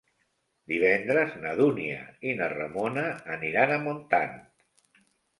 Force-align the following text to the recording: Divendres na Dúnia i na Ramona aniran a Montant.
Divendres 0.69 1.33
na 1.41 1.51
Dúnia 1.59 1.97
i 2.29 2.33
na 2.39 2.47
Ramona 2.53 3.03
aniran 3.35 3.75
a 3.75 3.77
Montant. 3.83 4.33